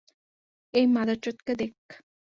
এই 0.73 0.85
মাদারচোদকে 0.87 1.53
দেখ! 1.55 1.73